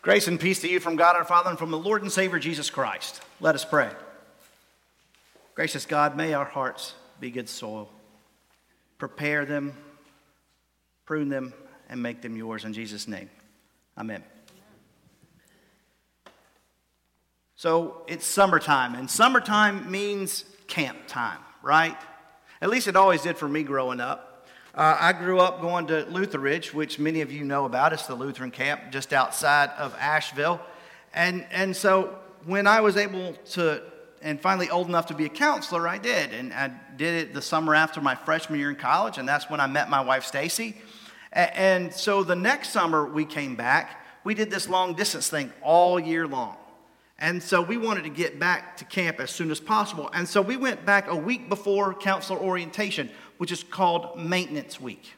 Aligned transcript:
Grace 0.00 0.28
and 0.28 0.38
peace 0.38 0.60
to 0.60 0.68
you 0.68 0.78
from 0.78 0.94
God 0.94 1.16
our 1.16 1.24
Father 1.24 1.50
and 1.50 1.58
from 1.58 1.72
the 1.72 1.78
Lord 1.78 2.02
and 2.02 2.12
Savior 2.12 2.38
Jesus 2.38 2.70
Christ. 2.70 3.20
Let 3.40 3.56
us 3.56 3.64
pray. 3.64 3.90
Gracious 5.56 5.86
God, 5.86 6.16
may 6.16 6.34
our 6.34 6.44
hearts 6.44 6.94
be 7.18 7.32
good 7.32 7.48
soil. 7.48 7.90
Prepare 8.98 9.44
them, 9.44 9.76
prune 11.04 11.28
them, 11.28 11.52
and 11.88 12.00
make 12.00 12.22
them 12.22 12.36
yours 12.36 12.64
in 12.64 12.72
Jesus' 12.72 13.08
name. 13.08 13.28
Amen. 13.96 14.22
So 17.56 18.02
it's 18.06 18.24
summertime, 18.24 18.94
and 18.94 19.10
summertime 19.10 19.90
means 19.90 20.44
camp 20.68 20.96
time, 21.08 21.40
right? 21.60 21.96
At 22.62 22.70
least 22.70 22.86
it 22.86 22.94
always 22.94 23.22
did 23.22 23.36
for 23.36 23.48
me 23.48 23.64
growing 23.64 23.98
up. 23.98 24.27
Uh, 24.74 24.96
I 25.00 25.12
grew 25.12 25.40
up 25.40 25.60
going 25.60 25.86
to 25.88 26.04
Lutheridge, 26.10 26.74
which 26.74 26.98
many 26.98 27.20
of 27.22 27.32
you 27.32 27.44
know 27.44 27.64
about. 27.64 27.92
It's 27.92 28.06
the 28.06 28.14
Lutheran 28.14 28.50
camp 28.50 28.82
just 28.90 29.12
outside 29.12 29.70
of 29.78 29.96
Asheville. 29.98 30.60
And, 31.14 31.46
and 31.50 31.74
so 31.74 32.18
when 32.44 32.66
I 32.66 32.80
was 32.80 32.96
able 32.96 33.32
to, 33.52 33.82
and 34.22 34.40
finally 34.40 34.68
old 34.68 34.88
enough 34.88 35.06
to 35.06 35.14
be 35.14 35.24
a 35.24 35.30
counselor, 35.30 35.88
I 35.88 35.98
did. 35.98 36.32
And 36.32 36.52
I 36.52 36.70
did 36.96 37.14
it 37.14 37.34
the 37.34 37.42
summer 37.42 37.74
after 37.74 38.00
my 38.00 38.14
freshman 38.14 38.58
year 38.58 38.70
in 38.70 38.76
college, 38.76 39.18
and 39.18 39.26
that's 39.26 39.48
when 39.48 39.58
I 39.58 39.66
met 39.66 39.88
my 39.88 40.02
wife, 40.02 40.24
Stacy. 40.24 40.76
And 41.32 41.92
so 41.92 42.22
the 42.22 42.36
next 42.36 42.70
summer 42.70 43.06
we 43.06 43.24
came 43.24 43.56
back, 43.56 44.04
we 44.22 44.34
did 44.34 44.50
this 44.50 44.68
long 44.68 44.94
distance 44.94 45.28
thing 45.28 45.52
all 45.62 45.98
year 45.98 46.26
long. 46.26 46.56
And 47.18 47.42
so 47.42 47.60
we 47.60 47.76
wanted 47.76 48.04
to 48.04 48.10
get 48.10 48.38
back 48.38 48.76
to 48.76 48.84
camp 48.84 49.18
as 49.18 49.30
soon 49.30 49.50
as 49.50 49.58
possible. 49.58 50.08
And 50.12 50.28
so 50.28 50.40
we 50.40 50.56
went 50.56 50.86
back 50.86 51.08
a 51.08 51.16
week 51.16 51.48
before 51.48 51.92
counselor 51.94 52.38
orientation, 52.38 53.10
which 53.38 53.50
is 53.50 53.64
called 53.64 54.18
maintenance 54.18 54.80
week. 54.80 55.14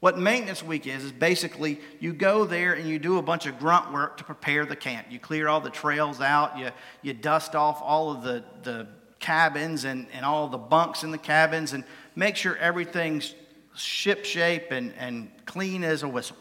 What 0.00 0.16
maintenance 0.16 0.62
week 0.62 0.86
is, 0.86 1.02
is 1.04 1.12
basically 1.12 1.80
you 1.98 2.12
go 2.12 2.44
there 2.44 2.74
and 2.74 2.88
you 2.88 3.00
do 3.00 3.18
a 3.18 3.22
bunch 3.22 3.46
of 3.46 3.58
grunt 3.58 3.92
work 3.92 4.16
to 4.18 4.24
prepare 4.24 4.64
the 4.64 4.76
camp. 4.76 5.08
You 5.10 5.18
clear 5.18 5.48
all 5.48 5.60
the 5.60 5.70
trails 5.70 6.20
out, 6.20 6.56
you, 6.56 6.70
you 7.02 7.12
dust 7.14 7.56
off 7.56 7.80
all 7.82 8.12
of 8.12 8.22
the, 8.22 8.44
the 8.62 8.86
cabins 9.18 9.84
and, 9.84 10.06
and 10.12 10.24
all 10.24 10.46
the 10.48 10.58
bunks 10.58 11.02
in 11.02 11.10
the 11.10 11.18
cabins, 11.18 11.72
and 11.72 11.82
make 12.14 12.36
sure 12.36 12.56
everything's 12.58 13.34
ship 13.74 14.24
shape 14.24 14.70
and, 14.70 14.94
and 14.98 15.30
clean 15.46 15.82
as 15.82 16.04
a 16.04 16.08
whistle. 16.08 16.36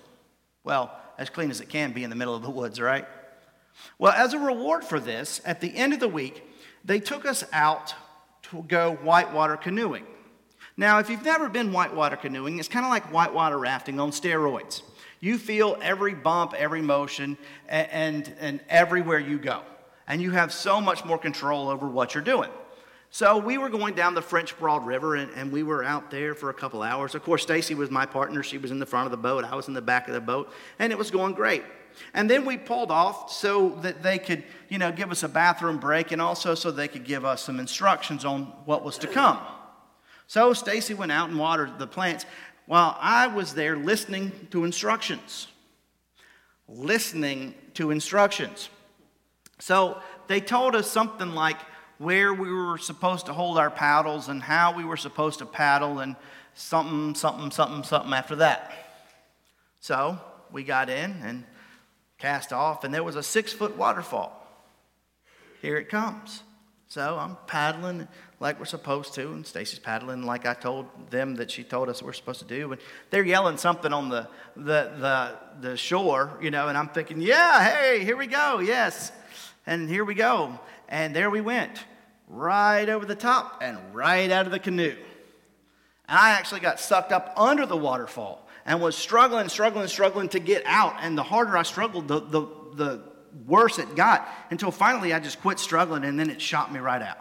Well, 0.63 0.95
as 1.17 1.31
clean 1.31 1.49
as 1.49 1.59
it 1.59 1.69
can 1.69 1.93
be 1.93 2.03
in 2.03 2.11
the 2.11 2.15
middle 2.15 2.35
of 2.35 2.43
the 2.43 2.51
woods, 2.51 2.79
right? 2.79 3.07
Well, 3.97 4.13
as 4.13 4.33
a 4.33 4.39
reward 4.39 4.83
for 4.83 4.99
this, 4.99 5.41
at 5.45 5.61
the 5.61 5.75
end 5.75 5.93
of 5.93 5.99
the 5.99 6.07
week, 6.07 6.43
they 6.85 6.99
took 6.99 7.25
us 7.25 7.43
out 7.51 7.95
to 8.43 8.63
go 8.67 8.93
whitewater 8.95 9.57
canoeing. 9.57 10.05
Now, 10.79 10.99
if 10.99 11.09
you've 11.09 11.25
never 11.25 11.49
been 11.49 11.73
whitewater 11.73 12.15
canoeing, 12.15 12.59
it's 12.59 12.67
kind 12.67 12.85
of 12.85 12.91
like 12.91 13.11
whitewater 13.11 13.57
rafting 13.57 13.99
on 13.99 14.11
steroids. 14.11 14.83
You 15.19 15.39
feel 15.39 15.75
every 15.81 16.13
bump, 16.13 16.53
every 16.53 16.83
motion, 16.83 17.35
and, 17.67 17.89
and, 17.91 18.35
and 18.39 18.59
everywhere 18.69 19.17
you 19.17 19.39
go. 19.39 19.63
And 20.07 20.21
you 20.21 20.31
have 20.31 20.53
so 20.53 20.79
much 20.79 21.03
more 21.03 21.17
control 21.17 21.69
over 21.69 21.87
what 21.87 22.13
you're 22.13 22.23
doing. 22.23 22.51
So 23.09 23.39
we 23.39 23.57
were 23.57 23.69
going 23.69 23.95
down 23.95 24.13
the 24.13 24.21
French 24.21 24.57
Broad 24.59 24.85
River 24.85 25.15
and, 25.15 25.31
and, 25.31 25.51
we 25.51 25.63
were 25.63 25.83
out 25.83 26.11
there 26.11 26.35
for 26.35 26.49
a 26.49 26.53
couple 26.53 26.83
hours. 26.83 27.15
Of 27.15 27.23
course, 27.23 27.41
Stacy 27.41 27.73
was 27.73 27.89
my 27.89 28.05
partner. 28.05 28.43
She 28.43 28.57
was 28.57 28.69
in 28.69 28.79
the 28.79 28.85
front 28.85 29.05
of 29.05 29.11
the 29.11 29.17
boat. 29.17 29.45
I 29.45 29.55
was 29.55 29.69
in 29.69 29.73
the 29.73 29.81
back 29.81 30.07
of 30.07 30.13
the 30.13 30.21
boat, 30.21 30.51
and 30.77 30.91
it 30.91 30.97
was 30.97 31.09
going 31.09 31.33
great. 31.33 31.63
And 32.13 32.29
then 32.29 32.45
we 32.45 32.57
pulled 32.57 32.91
off 32.91 33.31
so 33.31 33.69
that 33.81 34.03
they 34.03 34.19
could, 34.19 34.43
you 34.69 34.77
know, 34.77 34.91
give 34.91 35.09
us 35.09 35.23
a 35.23 35.29
bathroom 35.29 35.79
break 35.79 36.11
and 36.11 36.21
also 36.21 36.53
so 36.53 36.69
they 36.69 36.87
could 36.87 37.05
give 37.05 37.25
us 37.25 37.41
some 37.41 37.59
instructions 37.59 38.23
on 38.23 38.43
what 38.65 38.83
was 38.83 38.97
to 38.99 39.07
come. 39.07 39.39
So 40.27 40.53
Stacy 40.53 40.93
went 40.93 41.11
out 41.11 41.29
and 41.29 41.39
watered 41.39 41.79
the 41.79 41.87
plants 41.87 42.25
while 42.65 42.97
I 42.99 43.27
was 43.27 43.53
there 43.53 43.77
listening 43.77 44.31
to 44.51 44.65
instructions. 44.65 45.47
Listening 46.67 47.55
to 47.75 47.91
instructions. 47.91 48.69
So 49.59 50.01
they 50.27 50.41
told 50.41 50.75
us 50.75 50.91
something 50.91 51.31
like 51.31 51.57
where 51.97 52.33
we 52.33 52.51
were 52.51 52.77
supposed 52.77 53.25
to 53.25 53.33
hold 53.33 53.57
our 53.57 53.71
paddles 53.71 54.27
and 54.27 54.43
how 54.43 54.75
we 54.75 54.83
were 54.83 54.97
supposed 54.97 55.39
to 55.39 55.45
paddle 55.45 55.99
and 55.99 56.15
something, 56.53 57.15
something, 57.15 57.49
something, 57.49 57.83
something 57.83 58.13
after 58.13 58.35
that. 58.35 58.71
So 59.79 60.19
we 60.51 60.63
got 60.63 60.89
in 60.89 61.15
and 61.23 61.43
cast 62.17 62.51
off, 62.51 62.83
and 62.83 62.93
there 62.93 63.03
was 63.03 63.15
a 63.15 63.23
six 63.23 63.53
foot 63.53 63.77
waterfall. 63.77 64.33
Here 65.61 65.77
it 65.77 65.89
comes. 65.89 66.43
So 66.89 67.17
I'm 67.17 67.35
paddling 67.47 68.07
like 68.39 68.59
we're 68.59 68.65
supposed 68.65 69.13
to, 69.15 69.31
and 69.31 69.45
Stacy's 69.45 69.79
paddling 69.79 70.23
like 70.23 70.45
I 70.45 70.53
told 70.53 70.87
them 71.09 71.35
that 71.35 71.51
she 71.51 71.63
told 71.63 71.89
us 71.89 72.01
we're 72.01 72.13
supposed 72.13 72.39
to 72.39 72.45
do. 72.45 72.71
And 72.71 72.81
they're 73.09 73.25
yelling 73.25 73.57
something 73.57 73.91
on 73.91 74.09
the, 74.09 74.27
the, 74.55 74.91
the, 74.97 75.35
the 75.59 75.77
shore, 75.77 76.37
you 76.41 76.49
know, 76.49 76.69
and 76.69 76.77
I'm 76.77 76.87
thinking, 76.89 77.19
yeah, 77.19 77.67
hey, 77.67 78.05
here 78.05 78.15
we 78.15 78.27
go, 78.27 78.59
yes. 78.59 79.11
And 79.65 79.89
here 79.89 80.05
we 80.05 80.15
go. 80.15 80.57
And 80.87 81.13
there 81.13 81.29
we 81.29 81.41
went, 81.41 81.83
right 82.29 82.87
over 82.87 83.05
the 83.05 83.15
top 83.15 83.61
and 83.61 83.77
right 83.93 84.31
out 84.31 84.45
of 84.45 84.53
the 84.53 84.59
canoe. 84.59 84.95
And 86.07 86.17
I 86.17 86.31
actually 86.31 86.61
got 86.61 86.79
sucked 86.79 87.11
up 87.11 87.33
under 87.35 87.65
the 87.65 87.75
waterfall 87.75 88.47
and 88.65 88.81
was 88.81 88.95
struggling, 88.95 89.49
struggling, 89.49 89.87
struggling 89.87 90.29
to 90.29 90.39
get 90.39 90.63
out. 90.65 90.95
And 91.01 91.17
the 91.17 91.23
harder 91.23 91.57
I 91.57 91.63
struggled, 91.63 92.07
the, 92.07 92.21
the, 92.21 92.47
the 92.75 93.03
worse 93.45 93.79
it 93.79 93.95
got 93.95 94.27
until 94.49 94.71
finally 94.71 95.13
I 95.13 95.19
just 95.19 95.41
quit 95.41 95.59
struggling 95.59 96.03
and 96.03 96.19
then 96.19 96.29
it 96.29 96.41
shot 96.41 96.71
me 96.71 96.79
right 96.79 97.01
out. 97.01 97.17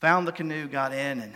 Found 0.00 0.26
the 0.26 0.32
canoe, 0.32 0.68
got 0.68 0.92
in, 0.92 1.20
and 1.20 1.32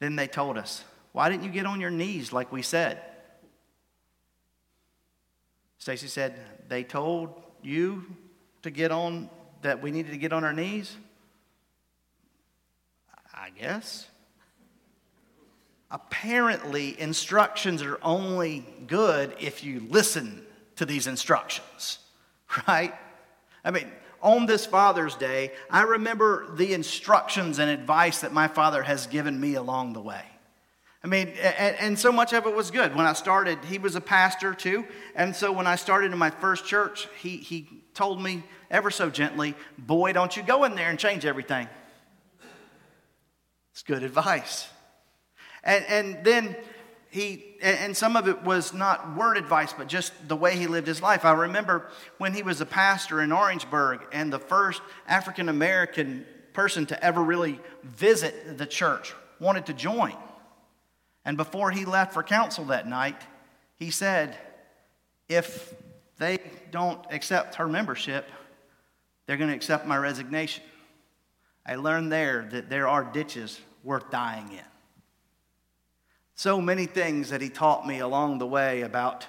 then 0.00 0.16
they 0.16 0.26
told 0.26 0.56
us, 0.56 0.84
Why 1.12 1.28
didn't 1.28 1.44
you 1.44 1.50
get 1.50 1.66
on 1.66 1.80
your 1.80 1.90
knees 1.90 2.32
like 2.32 2.50
we 2.50 2.62
said? 2.62 3.00
Stacy 5.78 6.08
said, 6.08 6.38
They 6.68 6.82
told 6.82 7.34
you 7.62 8.04
to 8.62 8.70
get 8.70 8.90
on, 8.90 9.28
that 9.62 9.82
we 9.82 9.90
needed 9.90 10.12
to 10.12 10.18
get 10.18 10.32
on 10.32 10.44
our 10.44 10.52
knees? 10.52 10.96
I 13.34 13.50
guess 13.50 14.06
apparently 15.94 17.00
instructions 17.00 17.80
are 17.80 17.98
only 18.02 18.66
good 18.88 19.32
if 19.38 19.62
you 19.62 19.86
listen 19.88 20.44
to 20.74 20.84
these 20.84 21.06
instructions, 21.06 21.98
right? 22.68 22.94
I 23.64 23.70
mean, 23.70 23.90
on 24.22 24.46
this 24.46 24.64
Father's 24.64 25.14
Day, 25.14 25.52
I 25.70 25.82
remember 25.82 26.54
the 26.54 26.72
instructions 26.72 27.58
and 27.58 27.70
advice 27.70 28.22
that 28.22 28.32
my 28.32 28.48
father 28.48 28.82
has 28.82 29.06
given 29.06 29.38
me 29.38 29.54
along 29.54 29.92
the 29.92 30.00
way. 30.00 30.22
I 31.02 31.06
mean, 31.06 31.28
and, 31.28 31.76
and, 31.76 31.98
so 31.98 32.10
much 32.10 32.32
of 32.32 32.46
it 32.46 32.54
was 32.54 32.70
good. 32.70 32.96
When 32.96 33.04
I 33.04 33.12
started, 33.12 33.62
he 33.66 33.76
was 33.76 33.94
a 33.94 34.00
pastor 34.00 34.54
too. 34.54 34.86
And 35.14 35.36
so 35.36 35.52
when 35.52 35.66
I 35.66 35.76
started 35.76 36.12
in 36.12 36.16
my 36.16 36.30
first 36.30 36.64
church, 36.64 37.08
he, 37.20 37.36
he 37.36 37.68
told 37.92 38.22
me 38.22 38.42
ever 38.70 38.90
so 38.90 39.10
gently, 39.10 39.54
Boy, 39.76 40.14
don't 40.14 40.34
you 40.34 40.42
go 40.42 40.64
in 40.64 40.74
there 40.74 40.88
and 40.88 40.98
change 40.98 41.26
everything. 41.26 41.68
It's 43.72 43.82
good 43.82 44.02
advice. 44.02 44.66
And, 45.62 45.84
and 45.88 46.24
then 46.24 46.56
he, 47.14 47.44
and 47.62 47.96
some 47.96 48.16
of 48.16 48.26
it 48.26 48.42
was 48.42 48.74
not 48.74 49.14
word 49.16 49.36
advice, 49.36 49.72
but 49.72 49.86
just 49.86 50.12
the 50.26 50.34
way 50.34 50.56
he 50.56 50.66
lived 50.66 50.88
his 50.88 51.00
life. 51.00 51.24
I 51.24 51.30
remember 51.30 51.88
when 52.18 52.34
he 52.34 52.42
was 52.42 52.60
a 52.60 52.66
pastor 52.66 53.22
in 53.22 53.30
Orangeburg 53.30 54.00
and 54.10 54.32
the 54.32 54.40
first 54.40 54.82
African 55.06 55.48
American 55.48 56.26
person 56.54 56.86
to 56.86 57.04
ever 57.04 57.22
really 57.22 57.60
visit 57.84 58.58
the 58.58 58.66
church 58.66 59.14
wanted 59.38 59.66
to 59.66 59.74
join. 59.74 60.16
And 61.24 61.36
before 61.36 61.70
he 61.70 61.84
left 61.84 62.14
for 62.14 62.24
council 62.24 62.64
that 62.64 62.88
night, 62.88 63.22
he 63.76 63.92
said, 63.92 64.36
If 65.28 65.72
they 66.18 66.38
don't 66.72 66.98
accept 67.12 67.54
her 67.54 67.68
membership, 67.68 68.28
they're 69.26 69.36
going 69.36 69.50
to 69.50 69.56
accept 69.56 69.86
my 69.86 69.98
resignation. 69.98 70.64
I 71.64 71.76
learned 71.76 72.10
there 72.10 72.48
that 72.50 72.68
there 72.68 72.88
are 72.88 73.04
ditches 73.04 73.60
worth 73.84 74.10
dying 74.10 74.50
in. 74.50 74.73
So 76.34 76.60
many 76.60 76.86
things 76.86 77.30
that 77.30 77.40
he 77.40 77.48
taught 77.48 77.86
me 77.86 78.00
along 78.00 78.38
the 78.38 78.46
way 78.46 78.82
about 78.82 79.26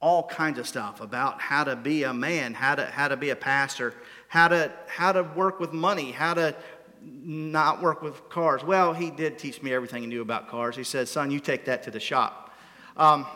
all 0.00 0.24
kinds 0.24 0.58
of 0.58 0.68
stuff 0.68 1.00
about 1.00 1.40
how 1.40 1.64
to 1.64 1.74
be 1.76 2.02
a 2.02 2.12
man, 2.12 2.52
how 2.52 2.74
to, 2.74 2.84
how 2.84 3.08
to 3.08 3.16
be 3.16 3.30
a 3.30 3.36
pastor, 3.36 3.94
how 4.28 4.48
to, 4.48 4.70
how 4.86 5.12
to 5.12 5.22
work 5.22 5.60
with 5.60 5.72
money, 5.72 6.10
how 6.10 6.34
to 6.34 6.54
not 7.00 7.80
work 7.80 8.02
with 8.02 8.28
cars. 8.28 8.62
Well, 8.62 8.92
he 8.92 9.10
did 9.10 9.38
teach 9.38 9.62
me 9.62 9.72
everything 9.72 10.02
he 10.02 10.08
knew 10.08 10.22
about 10.22 10.48
cars. 10.48 10.76
He 10.76 10.84
said, 10.84 11.08
Son, 11.08 11.30
you 11.30 11.40
take 11.40 11.64
that 11.66 11.84
to 11.84 11.90
the 11.90 12.00
shop. 12.00 12.54
Um, 12.96 13.26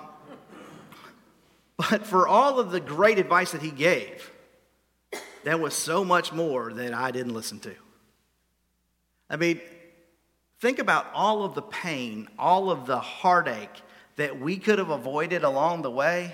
but 1.76 2.06
for 2.06 2.26
all 2.26 2.58
of 2.58 2.70
the 2.70 2.80
great 2.80 3.18
advice 3.18 3.52
that 3.52 3.62
he 3.62 3.70
gave, 3.70 4.30
there 5.44 5.56
was 5.56 5.72
so 5.72 6.04
much 6.04 6.32
more 6.32 6.72
that 6.72 6.92
I 6.92 7.10
didn't 7.12 7.32
listen 7.32 7.60
to. 7.60 7.74
I 9.30 9.36
mean, 9.36 9.60
Think 10.60 10.80
about 10.80 11.06
all 11.14 11.44
of 11.44 11.54
the 11.54 11.62
pain, 11.62 12.28
all 12.38 12.70
of 12.70 12.86
the 12.86 12.98
heartache 12.98 13.82
that 14.16 14.40
we 14.40 14.56
could 14.56 14.78
have 14.78 14.90
avoided 14.90 15.44
along 15.44 15.82
the 15.82 15.90
way 15.90 16.32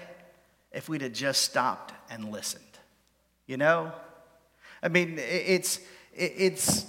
if 0.73 0.89
we'd 0.89 1.03
have 1.03 1.13
just 1.13 1.43
stopped 1.43 1.93
and 2.11 2.33
listened. 2.33 2.65
You 3.47 3.59
know? 3.59 3.93
I 4.83 4.89
mean, 4.89 5.19
it's, 5.19 5.81
it's, 6.15 6.87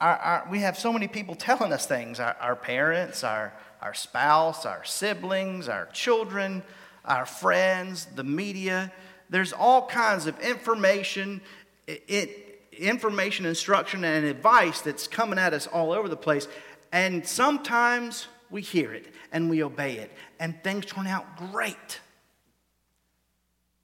our, 0.00 0.16
our, 0.16 0.48
we 0.50 0.60
have 0.60 0.78
so 0.78 0.92
many 0.92 1.08
people 1.08 1.34
telling 1.34 1.72
us 1.72 1.86
things 1.86 2.20
our, 2.20 2.36
our 2.40 2.56
parents, 2.56 3.24
our, 3.24 3.52
our 3.82 3.94
spouse, 3.94 4.64
our 4.64 4.84
siblings, 4.84 5.68
our 5.68 5.86
children, 5.86 6.62
our 7.04 7.26
friends, 7.26 8.06
the 8.14 8.24
media. 8.24 8.92
there's 9.30 9.52
all 9.52 9.86
kinds 9.86 10.26
of 10.26 10.38
information, 10.40 11.40
it, 11.86 12.45
information, 12.78 13.46
instruction, 13.46 14.04
and 14.04 14.24
advice 14.24 14.80
that's 14.80 15.06
coming 15.06 15.38
at 15.38 15.52
us 15.52 15.66
all 15.66 15.92
over 15.92 16.08
the 16.08 16.16
place. 16.16 16.48
And 16.92 17.26
sometimes 17.26 18.28
we 18.50 18.62
hear 18.62 18.92
it 18.92 19.12
and 19.32 19.50
we 19.50 19.62
obey 19.62 19.98
it, 19.98 20.12
and 20.38 20.62
things 20.62 20.86
turn 20.86 21.06
out 21.06 21.36
great. 21.52 22.00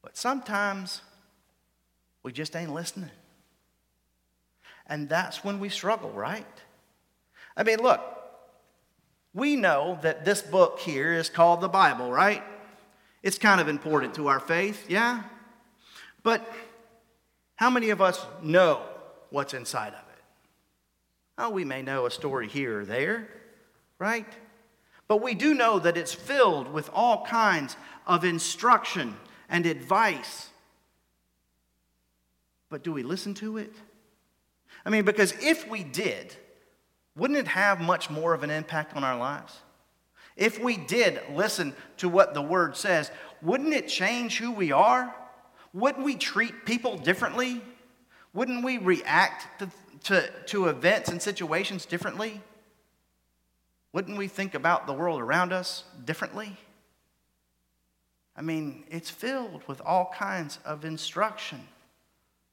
But 0.02 0.16
sometimes 0.16 1.02
we 2.22 2.32
just 2.32 2.54
ain't 2.56 2.72
listening. 2.72 3.10
And 4.86 5.08
that's 5.08 5.44
when 5.44 5.58
we 5.58 5.68
struggle, 5.68 6.10
right? 6.10 6.46
I 7.56 7.62
mean, 7.62 7.78
look, 7.80 8.00
we 9.34 9.56
know 9.56 9.98
that 10.02 10.24
this 10.24 10.42
book 10.42 10.78
here 10.78 11.12
is 11.12 11.28
called 11.28 11.60
the 11.60 11.68
Bible, 11.68 12.10
right? 12.10 12.42
It's 13.22 13.38
kind 13.38 13.60
of 13.60 13.68
important 13.68 14.14
to 14.14 14.28
our 14.28 14.40
faith, 14.40 14.86
yeah? 14.88 15.22
But 16.22 16.46
how 17.56 17.70
many 17.70 17.90
of 17.90 18.00
us 18.00 18.24
know 18.42 18.82
what's 19.30 19.54
inside 19.54 19.94
of 19.94 20.00
it? 20.00 20.24
Oh, 21.38 21.50
we 21.50 21.64
may 21.64 21.82
know 21.82 22.06
a 22.06 22.10
story 22.10 22.48
here 22.48 22.80
or 22.80 22.84
there, 22.84 23.28
right? 23.98 24.26
But 25.08 25.22
we 25.22 25.34
do 25.34 25.54
know 25.54 25.78
that 25.78 25.96
it's 25.96 26.14
filled 26.14 26.72
with 26.72 26.90
all 26.92 27.24
kinds 27.26 27.76
of 28.06 28.24
instruction 28.24 29.16
and 29.48 29.66
advice. 29.66 30.48
But 32.70 32.82
do 32.82 32.92
we 32.92 33.02
listen 33.02 33.34
to 33.34 33.58
it? 33.58 33.74
I 34.84 34.90
mean, 34.90 35.04
because 35.04 35.34
if 35.40 35.68
we 35.68 35.84
did, 35.84 36.34
wouldn't 37.16 37.38
it 37.38 37.48
have 37.48 37.80
much 37.80 38.10
more 38.10 38.32
of 38.34 38.42
an 38.42 38.50
impact 38.50 38.96
on 38.96 39.04
our 39.04 39.16
lives? 39.16 39.60
If 40.36 40.58
we 40.58 40.76
did 40.76 41.20
listen 41.32 41.74
to 41.98 42.08
what 42.08 42.32
the 42.32 42.42
word 42.42 42.76
says, 42.76 43.10
wouldn't 43.42 43.74
it 43.74 43.88
change 43.88 44.38
who 44.38 44.50
we 44.52 44.72
are? 44.72 45.14
Wouldn't 45.72 46.04
we 46.04 46.16
treat 46.16 46.66
people 46.66 46.98
differently? 46.98 47.62
Wouldn't 48.34 48.64
we 48.64 48.78
react 48.78 49.58
to, 49.58 49.70
to, 50.04 50.30
to 50.46 50.66
events 50.68 51.10
and 51.10 51.20
situations 51.20 51.86
differently? 51.86 52.40
Wouldn't 53.92 54.16
we 54.16 54.28
think 54.28 54.54
about 54.54 54.86
the 54.86 54.92
world 54.92 55.20
around 55.20 55.52
us 55.52 55.84
differently? 56.04 56.56
I 58.34 58.40
mean, 58.40 58.84
it's 58.90 59.10
filled 59.10 59.62
with 59.66 59.82
all 59.84 60.12
kinds 60.14 60.58
of 60.64 60.84
instruction 60.84 61.68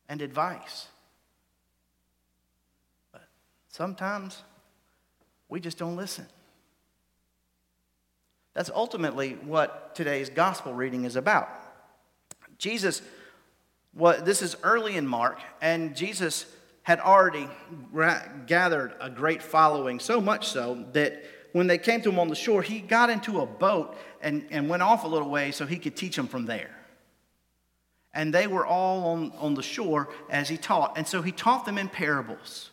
and 0.09 0.21
advice. 0.21 0.87
But 3.13 3.23
sometimes 3.69 4.43
we 5.47 5.59
just 5.61 5.77
don't 5.77 5.95
listen. 5.95 6.25
That's 8.53 8.69
ultimately 8.73 9.33
what 9.45 9.95
today's 9.95 10.29
gospel 10.29 10.73
reading 10.73 11.05
is 11.05 11.15
about. 11.15 11.49
Jesus, 12.59 13.01
what, 13.93 14.25
this 14.25 14.43
is 14.43 14.55
early 14.61 14.97
in 14.97 15.07
Mark, 15.07 15.39
and 15.61 15.95
Jesus 15.95 16.45
had 16.83 16.99
already 16.99 17.47
gathered 18.45 18.93
a 18.99 19.09
great 19.09 19.41
following, 19.41 19.99
so 19.99 20.21
much 20.21 20.47
so 20.47 20.85
that 20.93 21.23
when 21.53 21.67
they 21.67 21.77
came 21.77 22.01
to 22.01 22.09
him 22.09 22.19
on 22.19 22.27
the 22.27 22.35
shore, 22.35 22.61
he 22.61 22.79
got 22.79 23.09
into 23.09 23.39
a 23.41 23.45
boat 23.45 23.97
and, 24.21 24.45
and 24.51 24.69
went 24.69 24.83
off 24.83 25.03
a 25.03 25.07
little 25.07 25.29
way 25.29 25.51
so 25.51 25.65
he 25.65 25.77
could 25.77 25.95
teach 25.95 26.15
them 26.15 26.27
from 26.27 26.45
there. 26.45 26.75
And 28.13 28.33
they 28.33 28.47
were 28.47 28.65
all 28.65 29.11
on, 29.11 29.31
on 29.39 29.53
the 29.53 29.63
shore 29.63 30.09
as 30.29 30.49
he 30.49 30.57
taught. 30.57 30.97
And 30.97 31.07
so 31.07 31.21
he 31.21 31.31
taught 31.31 31.65
them 31.65 31.77
in 31.77 31.89
parables, 31.89 32.71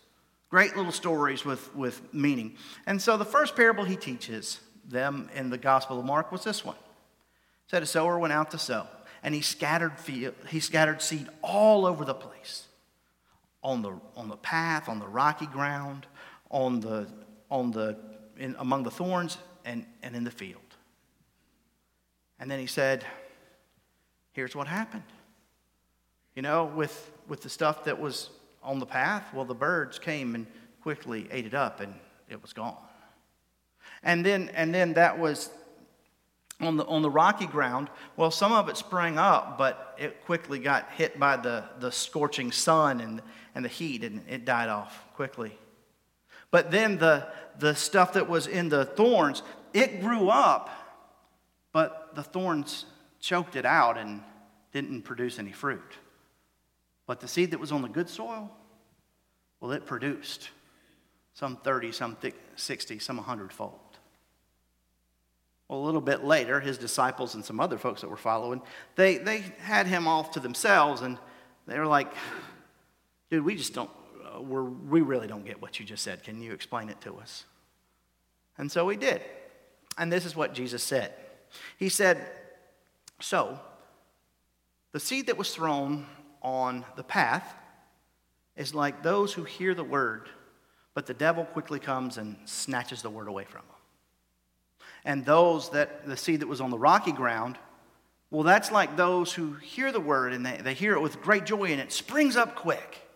great 0.50 0.77
little 0.77 0.93
stories 0.93 1.44
with, 1.44 1.75
with 1.75 2.03
meaning. 2.12 2.56
And 2.87 3.00
so 3.00 3.17
the 3.17 3.25
first 3.25 3.55
parable 3.55 3.85
he 3.85 3.97
teaches 3.97 4.61
them 4.85 5.29
in 5.35 5.50
the 5.50 5.59
Gospel 5.59 5.99
of 5.99 6.05
Mark 6.05 6.33
was 6.33 6.44
this 6.44 6.65
one. 6.65 6.77
Said 7.67 7.83
a 7.83 7.87
sower 7.87 8.19
went 8.19 8.33
out 8.33 8.50
to 8.53 8.59
sow, 8.59 8.87
and 9.26 9.34
he 9.34 9.40
scattered, 9.40 9.99
field, 9.99 10.34
he 10.49 10.61
scattered 10.61 11.02
seed 11.02 11.28
all 11.43 11.84
over 11.84 12.05
the 12.05 12.14
place 12.14 12.69
on 13.61 13.82
the, 13.82 13.93
on 14.17 14.28
the 14.28 14.37
path, 14.37 14.88
on 14.88 15.00
the 15.00 15.08
rocky 15.08 15.46
ground, 15.46 16.06
on 16.49 16.78
the, 16.78 17.08
on 17.50 17.73
the, 17.73 17.99
in, 18.38 18.55
among 18.61 18.84
the 18.84 18.90
thorns, 18.90 19.37
and, 19.64 19.84
and 20.05 20.14
in 20.14 20.23
the 20.23 20.31
field. 20.31 20.61
And 22.38 22.49
then 22.49 22.61
he 22.61 22.67
said, 22.67 23.05
Here's 24.31 24.55
what 24.55 24.69
happened. 24.69 25.02
You 26.37 26.43
know, 26.43 26.67
with, 26.67 27.11
with 27.26 27.43
the 27.43 27.49
stuff 27.49 27.82
that 27.84 27.99
was 27.99 28.31
on 28.62 28.78
the 28.78 28.87
path, 28.87 29.34
well, 29.34 29.44
the 29.44 29.55
birds 29.55 29.99
came 29.99 30.37
and 30.37 30.46
quickly 30.82 31.26
ate 31.32 31.46
it 31.46 31.55
up, 31.55 31.81
and 31.81 31.94
it 32.28 32.40
was 32.40 32.52
gone. 32.52 32.76
And 34.05 34.25
then, 34.25 34.50
and 34.55 34.73
then 34.73 34.93
that 34.93 35.19
was 35.19 35.50
on 36.61 36.76
the, 36.76 36.85
on 36.87 37.03
the 37.03 37.11
rocky 37.11 37.47
ground. 37.47 37.91
Well, 38.17 38.31
some 38.31 38.53
of 38.53 38.69
it 38.69 38.76
sprang 38.76 39.19
up, 39.19 39.58
but 39.58 39.97
it 39.99 40.25
quickly 40.25 40.58
got 40.58 40.91
hit 40.93 41.19
by 41.19 41.37
the, 41.37 41.64
the 41.81 41.93
scorching 41.93 42.53
sun 42.53 43.00
and, 43.00 43.23
and 43.55 43.64
the 43.64 43.69
heat, 43.69 44.05
and 44.05 44.23
it 44.29 44.44
died 44.44 44.69
off 44.69 45.05
quickly. 45.14 45.58
But 46.50 46.70
then 46.70 46.99
the, 46.99 47.29
the 47.58 47.75
stuff 47.75 48.14
that 48.14 48.29
was 48.29 48.47
in 48.47 48.69
the 48.69 48.85
thorns, 48.85 49.43
it 49.75 50.00
grew 50.00 50.29
up, 50.29 50.70
but 51.73 52.14
the 52.14 52.23
thorns 52.23 52.87
choked 53.20 53.56
it 53.56 53.67
out 53.67 53.99
and 53.99 54.23
didn't 54.73 55.02
produce 55.02 55.38
any 55.38 55.52
fruit. 55.52 55.97
But 57.06 57.20
the 57.20 57.29
seed 57.29 57.50
that 57.52 57.61
was 57.61 57.73
on 57.73 57.82
the 57.82 57.88
good 57.88 58.09
soil, 58.09 58.50
well, 59.61 59.73
it 59.73 59.87
produced 59.87 60.50
some 61.35 61.56
30, 61.56 61.93
some 61.93 62.17
60, 62.56 62.99
some 62.99 63.17
100 63.17 63.52
fold. 63.52 63.79
Well, 65.68 65.80
a 65.80 65.84
little 65.84 66.00
bit 66.00 66.24
later, 66.24 66.60
his 66.60 66.78
disciples 66.78 67.34
and 67.34 67.44
some 67.44 67.58
other 67.58 67.76
folks 67.76 68.00
that 68.02 68.08
were 68.08 68.16
following, 68.16 68.62
they, 68.94 69.18
they 69.18 69.44
had 69.58 69.86
him 69.86 70.06
off 70.06 70.32
to 70.32 70.40
themselves, 70.40 71.00
and 71.00 71.18
they 71.66 71.78
were 71.78 71.86
like, 71.86 72.12
dude, 73.30 73.44
we 73.44 73.56
just 73.56 73.74
don't, 73.74 73.90
uh, 74.24 74.40
we're, 74.40 74.62
we 74.62 75.00
really 75.00 75.26
don't 75.26 75.44
get 75.44 75.60
what 75.60 75.80
you 75.80 75.84
just 75.86 76.04
said. 76.04 76.22
Can 76.22 76.40
you 76.40 76.52
explain 76.52 76.88
it 76.88 77.00
to 77.00 77.16
us? 77.16 77.44
And 78.58 78.70
so 78.70 78.84
we 78.86 78.96
did. 78.96 79.22
And 79.98 80.12
this 80.12 80.24
is 80.24 80.36
what 80.36 80.54
Jesus 80.54 80.82
said. 80.82 81.12
He 81.78 81.88
said, 81.88 82.18
So, 83.20 83.58
the 84.92 85.00
seed 85.00 85.26
that 85.26 85.36
was 85.36 85.54
thrown 85.54 86.06
on 86.42 86.84
the 86.96 87.02
path 87.02 87.54
is 88.56 88.74
like 88.74 89.02
those 89.02 89.32
who 89.32 89.44
hear 89.44 89.74
the 89.74 89.84
word, 89.84 90.28
but 90.94 91.06
the 91.06 91.14
devil 91.14 91.44
quickly 91.44 91.78
comes 91.78 92.18
and 92.18 92.36
snatches 92.44 93.02
the 93.02 93.10
word 93.10 93.28
away 93.28 93.44
from 93.44 93.62
them 93.62 93.76
and 95.06 95.25
those 95.25 95.70
that 95.70 96.05
the 96.05 96.17
seed 96.17 96.41
that 96.41 96.49
was 96.49 96.61
on 96.61 96.70
the 96.70 96.79
rocky 96.79 97.12
ground, 97.12 97.56
well, 98.31 98.43
that's 98.43 98.73
like 98.73 98.97
those 98.97 99.33
who 99.33 99.54
hear 99.54 99.92
the 99.92 100.00
word 100.00 100.33
and 100.33 100.45
they, 100.45 100.57
they 100.57 100.75
hear 100.75 100.95
it 100.95 101.00
with 101.00 101.23
great 101.23 101.47
joy 101.47 101.66
and 101.66 101.80
it 101.80 101.92
springs 101.92 102.37
up 102.37 102.57
quick. 102.57 103.09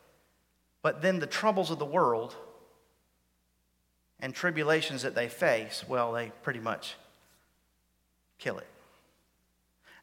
But 0.83 1.03
then 1.03 1.19
the 1.19 1.27
troubles 1.27 1.71
of 1.71 1.81
the 1.81 1.85
world 1.85 2.37
and 4.21 4.33
tribulations 4.33 5.03
that 5.03 5.17
they 5.17 5.29
face, 5.29 5.85
well, 5.89 6.13
they 6.13 6.31
pretty 6.43 6.61
much 6.61 6.95
kill 8.39 8.59
it. 8.59 8.69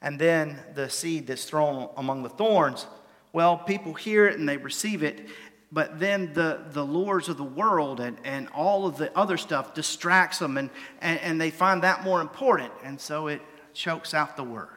And 0.02 0.20
then 0.20 0.60
the 0.76 0.90
seed 0.90 1.26
that's 1.26 1.46
thrown 1.46 1.90
among 1.96 2.24
the 2.24 2.30
thorns, 2.30 2.86
well, 3.32 3.58
people 3.58 3.94
hear 3.94 4.28
it 4.28 4.38
and 4.38 4.48
they 4.48 4.58
receive 4.58 5.04
it, 5.04 5.28
but 5.72 6.00
then 6.00 6.34
the, 6.34 6.62
the 6.72 6.84
lures 6.84 7.30
of 7.30 7.38
the 7.38 7.44
world 7.44 8.00
and, 8.00 8.18
and 8.24 8.48
all 8.50 8.88
of 8.88 8.98
the 8.98 9.16
other 9.18 9.38
stuff 9.38 9.74
distracts 9.74 10.40
them 10.40 10.58
and, 10.58 10.70
and, 11.02 11.20
and 11.20 11.42
they 11.42 11.52
find 11.52 11.84
that 11.84 12.04
more 12.04 12.22
important. 12.22 12.72
And 12.84 13.00
so 13.00 13.28
it 13.28 13.42
chokes 13.74 14.14
out 14.14 14.38
the 14.38 14.44
word. 14.44 14.70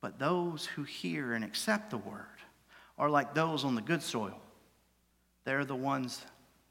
But 0.00 0.18
those 0.18 0.66
who 0.66 0.82
hear 0.82 1.34
and 1.34 1.44
accept 1.44 1.90
the 1.90 1.98
word 1.98 2.24
are 2.98 3.10
like 3.10 3.34
those 3.34 3.64
on 3.64 3.74
the 3.74 3.82
good 3.82 4.02
soil. 4.02 4.40
They're 5.44 5.64
the 5.64 5.76
ones 5.76 6.24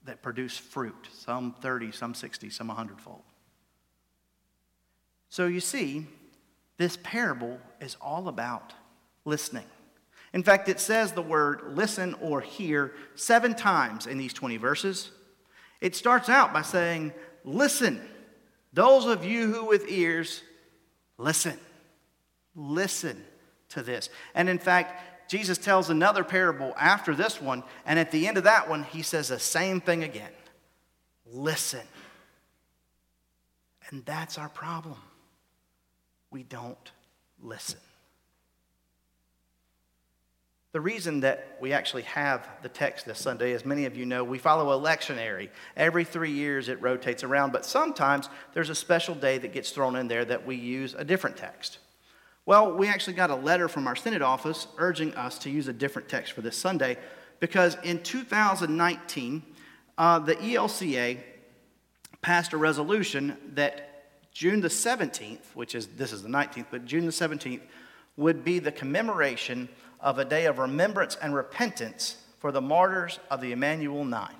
that 0.05 0.21
produce 0.21 0.57
fruit 0.57 1.09
some 1.11 1.55
30 1.61 1.91
some 1.91 2.13
60 2.13 2.49
some 2.49 2.67
100 2.67 3.01
fold 3.01 3.23
so 5.29 5.47
you 5.47 5.59
see 5.59 6.05
this 6.77 6.97
parable 7.03 7.59
is 7.81 7.97
all 7.99 8.27
about 8.27 8.73
listening 9.25 9.65
in 10.35 10.43
fact, 10.43 10.67
it 10.67 10.81
says 10.81 11.13
the 11.13 11.21
word 11.21 11.61
listen 11.77 12.13
or 12.15 12.41
hear 12.41 12.91
seven 13.15 13.55
times 13.55 14.05
in 14.05 14.17
these 14.17 14.33
20 14.33 14.57
verses. 14.57 15.11
It 15.79 15.95
starts 15.95 16.27
out 16.27 16.51
by 16.51 16.61
saying, 16.61 17.13
Listen, 17.45 18.01
those 18.73 19.05
of 19.05 19.23
you 19.23 19.53
who 19.53 19.65
with 19.65 19.89
ears, 19.89 20.41
listen. 21.17 21.57
Listen 22.53 23.23
to 23.69 23.81
this. 23.81 24.09
And 24.33 24.49
in 24.49 24.59
fact, 24.59 25.29
Jesus 25.29 25.57
tells 25.57 25.89
another 25.89 26.25
parable 26.25 26.73
after 26.77 27.15
this 27.15 27.41
one, 27.41 27.63
and 27.85 27.97
at 27.97 28.11
the 28.11 28.27
end 28.27 28.37
of 28.37 28.43
that 28.43 28.67
one, 28.67 28.83
he 28.83 29.03
says 29.03 29.29
the 29.29 29.39
same 29.39 29.79
thing 29.79 30.03
again 30.03 30.31
listen. 31.31 31.87
And 33.89 34.05
that's 34.05 34.37
our 34.37 34.49
problem. 34.49 34.97
We 36.29 36.43
don't 36.43 36.91
listen. 37.41 37.79
The 40.75 40.81
reason 40.81 41.21
that 41.21 41.55
we 41.61 41.71
actually 41.71 42.01
have 42.01 42.49
the 42.61 42.67
text 42.67 43.05
this 43.05 43.17
Sunday, 43.17 43.53
as 43.53 43.63
many 43.63 43.85
of 43.85 43.95
you 43.95 44.05
know, 44.05 44.25
we 44.25 44.37
follow 44.37 44.77
a 44.77 44.77
lectionary. 44.77 45.47
Every 45.77 46.03
three 46.03 46.31
years 46.31 46.67
it 46.67 46.81
rotates 46.81 47.23
around, 47.23 47.53
but 47.53 47.65
sometimes 47.65 48.27
there's 48.53 48.69
a 48.69 48.75
special 48.75 49.15
day 49.15 49.37
that 49.37 49.53
gets 49.53 49.71
thrown 49.71 49.95
in 49.95 50.09
there 50.09 50.25
that 50.25 50.45
we 50.45 50.57
use 50.57 50.93
a 50.93 51.05
different 51.05 51.37
text. 51.37 51.77
Well, 52.45 52.73
we 52.73 52.89
actually 52.89 53.13
got 53.13 53.29
a 53.29 53.35
letter 53.37 53.69
from 53.69 53.87
our 53.87 53.95
Synod 53.95 54.21
office 54.21 54.67
urging 54.77 55.15
us 55.15 55.39
to 55.39 55.49
use 55.49 55.69
a 55.69 55.73
different 55.73 56.09
text 56.09 56.33
for 56.33 56.41
this 56.41 56.57
Sunday 56.57 56.97
because 57.39 57.77
in 57.81 58.03
2019, 58.03 59.43
uh, 59.97 60.19
the 60.19 60.35
ELCA 60.35 61.19
passed 62.21 62.51
a 62.51 62.57
resolution 62.57 63.37
that 63.53 64.09
June 64.33 64.59
the 64.59 64.67
17th, 64.67 65.45
which 65.53 65.73
is 65.73 65.87
this 65.95 66.11
is 66.11 66.21
the 66.21 66.27
19th, 66.27 66.65
but 66.69 66.83
June 66.83 67.05
the 67.05 67.13
17th 67.13 67.61
would 68.17 68.43
be 68.43 68.59
the 68.59 68.73
commemoration 68.73 69.69
of 70.05 70.19
a 70.19 70.23
day 70.23 70.45
of 70.45 70.59
remembrance 70.59 71.17
and 71.19 71.33
repentance 71.33 72.17
for 72.37 72.51
the 72.51 72.61
martyrs 72.61 73.19
of 73.31 73.41
the 73.41 73.51
Emanuel 73.51 74.05
Nine. 74.05 74.29
In 74.29 74.35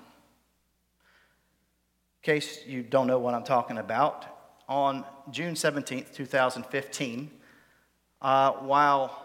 case 2.22 2.60
you 2.64 2.84
don't 2.84 3.08
know 3.08 3.18
what 3.18 3.34
I'm 3.34 3.42
talking 3.42 3.76
about, 3.76 4.24
on 4.68 5.04
June 5.32 5.54
17th, 5.54 6.14
2015, 6.14 7.30
uh, 8.22 8.52
while 8.52 9.24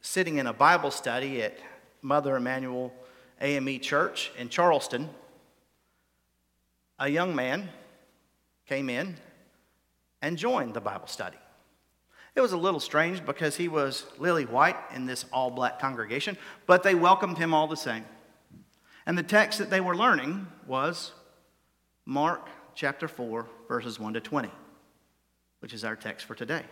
sitting 0.00 0.38
in 0.38 0.48
a 0.48 0.52
Bible 0.52 0.90
study 0.90 1.42
at 1.42 1.58
Mother 2.02 2.36
Emanuel 2.36 2.92
AME 3.40 3.78
Church 3.78 4.32
in 4.36 4.48
Charleston, 4.48 5.08
a 6.98 7.08
young 7.08 7.36
man 7.36 7.68
came 8.66 8.90
in 8.90 9.16
and 10.22 10.36
joined 10.36 10.74
the 10.74 10.80
Bible 10.80 11.06
study. 11.06 11.38
It 12.38 12.40
was 12.40 12.52
a 12.52 12.56
little 12.56 12.78
strange 12.78 13.26
because 13.26 13.56
he 13.56 13.66
was 13.66 14.06
lily 14.16 14.44
white 14.44 14.76
in 14.94 15.06
this 15.06 15.24
all 15.32 15.50
black 15.50 15.80
congregation, 15.80 16.38
but 16.66 16.84
they 16.84 16.94
welcomed 16.94 17.36
him 17.36 17.52
all 17.52 17.66
the 17.66 17.76
same. 17.76 18.04
And 19.06 19.18
the 19.18 19.24
text 19.24 19.58
that 19.58 19.70
they 19.70 19.80
were 19.80 19.96
learning 19.96 20.46
was 20.64 21.10
Mark 22.06 22.46
chapter 22.76 23.08
4, 23.08 23.44
verses 23.66 23.98
1 23.98 24.12
to 24.12 24.20
20, 24.20 24.52
which 25.58 25.72
is 25.72 25.82
our 25.82 25.96
text 25.96 26.26
for 26.26 26.36
today. 26.36 26.62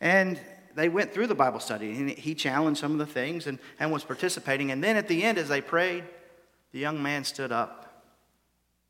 And 0.00 0.40
they 0.74 0.88
went 0.88 1.12
through 1.12 1.26
the 1.26 1.34
Bible 1.34 1.60
study, 1.60 1.90
and 1.90 2.08
he 2.08 2.34
challenged 2.34 2.80
some 2.80 2.92
of 2.92 2.98
the 2.98 3.04
things 3.04 3.46
and, 3.46 3.58
and 3.78 3.92
was 3.92 4.02
participating. 4.02 4.70
And 4.70 4.82
then 4.82 4.96
at 4.96 5.08
the 5.08 5.24
end, 5.24 5.36
as 5.36 5.50
they 5.50 5.60
prayed, 5.60 6.04
the 6.72 6.78
young 6.78 7.02
man 7.02 7.24
stood 7.24 7.52
up, 7.52 8.02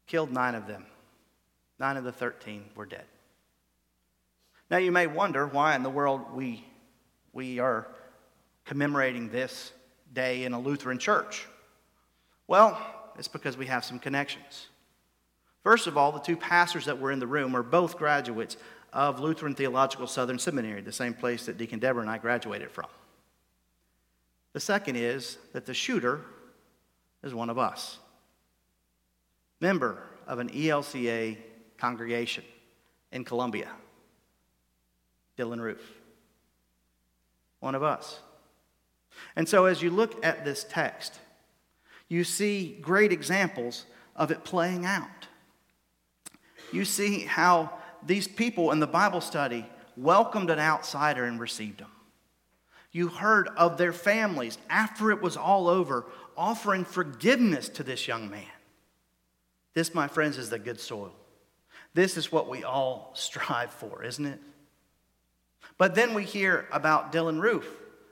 killed 0.06 0.30
nine 0.30 0.54
of 0.54 0.68
them. 0.68 0.86
Nine 1.80 1.96
of 1.96 2.04
the 2.04 2.12
13 2.12 2.66
were 2.76 2.86
dead. 2.86 3.06
Now, 4.72 4.78
you 4.78 4.90
may 4.90 5.06
wonder 5.06 5.46
why 5.46 5.76
in 5.76 5.82
the 5.82 5.90
world 5.90 6.32
we, 6.32 6.64
we 7.34 7.58
are 7.58 7.88
commemorating 8.64 9.28
this 9.28 9.70
day 10.14 10.44
in 10.44 10.54
a 10.54 10.58
Lutheran 10.58 10.98
church. 10.98 11.46
Well, 12.46 12.80
it's 13.18 13.28
because 13.28 13.58
we 13.58 13.66
have 13.66 13.84
some 13.84 13.98
connections. 13.98 14.68
First 15.62 15.86
of 15.88 15.98
all, 15.98 16.10
the 16.10 16.20
two 16.20 16.38
pastors 16.38 16.86
that 16.86 16.98
were 16.98 17.12
in 17.12 17.18
the 17.18 17.26
room 17.26 17.54
are 17.54 17.62
both 17.62 17.98
graduates 17.98 18.56
of 18.94 19.20
Lutheran 19.20 19.54
Theological 19.54 20.06
Southern 20.06 20.38
Seminary, 20.38 20.80
the 20.80 20.90
same 20.90 21.12
place 21.12 21.44
that 21.44 21.58
Deacon 21.58 21.78
Deborah 21.78 22.00
and 22.00 22.10
I 22.10 22.16
graduated 22.16 22.70
from. 22.70 22.86
The 24.54 24.60
second 24.60 24.96
is 24.96 25.36
that 25.52 25.66
the 25.66 25.74
shooter 25.74 26.22
is 27.22 27.34
one 27.34 27.50
of 27.50 27.58
us, 27.58 27.98
member 29.60 30.02
of 30.26 30.38
an 30.38 30.48
ELCA 30.48 31.36
congregation 31.76 32.44
in 33.12 33.22
Columbia, 33.22 33.68
Dylann 35.42 35.60
Roof. 35.60 35.82
One 37.60 37.74
of 37.74 37.82
us. 37.82 38.20
And 39.36 39.48
so, 39.48 39.66
as 39.66 39.82
you 39.82 39.90
look 39.90 40.24
at 40.24 40.44
this 40.44 40.64
text, 40.68 41.18
you 42.08 42.24
see 42.24 42.78
great 42.80 43.12
examples 43.12 43.86
of 44.16 44.30
it 44.30 44.44
playing 44.44 44.84
out. 44.84 45.28
You 46.72 46.84
see 46.84 47.20
how 47.20 47.72
these 48.04 48.26
people 48.26 48.72
in 48.72 48.80
the 48.80 48.86
Bible 48.86 49.20
study 49.20 49.66
welcomed 49.96 50.50
an 50.50 50.58
outsider 50.58 51.24
and 51.24 51.38
received 51.38 51.80
him. 51.80 51.90
You 52.90 53.08
heard 53.08 53.48
of 53.56 53.78
their 53.78 53.92
families 53.92 54.58
after 54.68 55.10
it 55.10 55.22
was 55.22 55.36
all 55.36 55.68
over 55.68 56.06
offering 56.36 56.84
forgiveness 56.84 57.68
to 57.70 57.82
this 57.82 58.08
young 58.08 58.30
man. 58.30 58.44
This, 59.74 59.94
my 59.94 60.08
friends, 60.08 60.38
is 60.38 60.50
the 60.50 60.58
good 60.58 60.80
soil. 60.80 61.12
This 61.94 62.16
is 62.16 62.32
what 62.32 62.48
we 62.48 62.64
all 62.64 63.12
strive 63.14 63.70
for, 63.72 64.02
isn't 64.02 64.26
it? 64.26 64.40
But 65.82 65.96
then 65.96 66.14
we 66.14 66.22
hear 66.22 66.68
about 66.70 67.10
Dylann 67.10 67.40
Roof. 67.40 67.66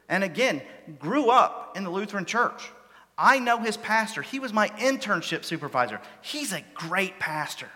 And 0.08 0.24
again, 0.24 0.60
grew 0.98 1.30
up 1.30 1.76
in 1.76 1.84
the 1.84 1.90
Lutheran 1.90 2.24
church. 2.24 2.68
I 3.16 3.38
know 3.38 3.58
his 3.58 3.76
pastor. 3.76 4.22
He 4.22 4.40
was 4.40 4.52
my 4.52 4.70
internship 4.70 5.44
supervisor. 5.44 6.00
He's 6.20 6.52
a 6.52 6.64
great 6.74 7.20
pastor. 7.20 7.68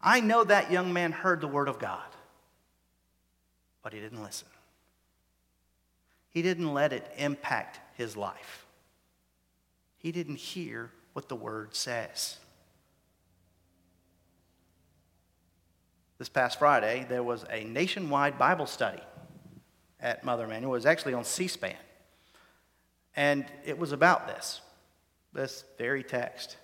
I 0.00 0.20
know 0.20 0.44
that 0.44 0.70
young 0.70 0.92
man 0.92 1.10
heard 1.10 1.40
the 1.40 1.48
word 1.48 1.66
of 1.66 1.80
God, 1.80 2.06
but 3.82 3.92
he 3.92 3.98
didn't 3.98 4.22
listen. 4.22 4.46
He 6.30 6.40
didn't 6.40 6.72
let 6.72 6.92
it 6.92 7.10
impact 7.16 7.80
his 7.98 8.16
life. 8.16 8.64
He 9.98 10.12
didn't 10.12 10.36
hear 10.36 10.92
what 11.14 11.28
the 11.28 11.34
word 11.34 11.74
says. 11.74 12.38
This 16.22 16.28
past 16.28 16.60
Friday, 16.60 17.04
there 17.08 17.24
was 17.24 17.44
a 17.50 17.64
nationwide 17.64 18.38
Bible 18.38 18.66
study 18.66 19.02
at 19.98 20.22
Mother 20.22 20.44
Emanuel. 20.44 20.72
It 20.72 20.76
was 20.76 20.86
actually 20.86 21.14
on 21.14 21.24
C 21.24 21.48
SPAN. 21.48 21.74
And 23.16 23.44
it 23.64 23.76
was 23.76 23.90
about 23.90 24.28
this, 24.28 24.60
this 25.32 25.64
very 25.78 26.04
text. 26.04 26.58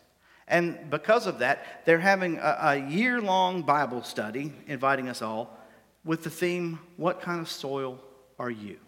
And 0.46 0.88
because 0.90 1.26
of 1.26 1.40
that, 1.40 1.82
they're 1.84 1.98
having 1.98 2.38
a, 2.38 2.56
a 2.60 2.76
year 2.88 3.20
long 3.20 3.62
Bible 3.62 4.04
study, 4.04 4.52
inviting 4.68 5.08
us 5.08 5.22
all, 5.22 5.58
with 6.04 6.22
the 6.22 6.30
theme, 6.30 6.78
What 6.96 7.20
kind 7.20 7.40
of 7.40 7.50
soil 7.50 8.00
are 8.38 8.52
you? 8.52 8.78